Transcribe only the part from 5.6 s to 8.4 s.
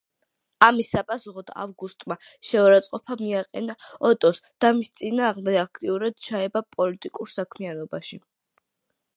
აქტიურად ჩაება პოლიტიკურ საქმიანობაში.